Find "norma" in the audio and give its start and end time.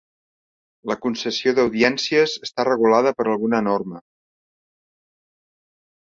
3.67-4.01